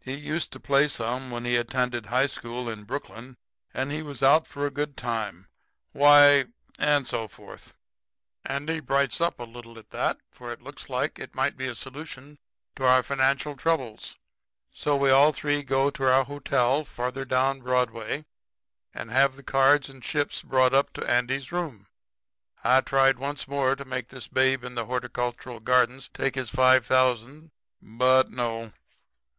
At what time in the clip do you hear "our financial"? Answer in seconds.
12.86-13.54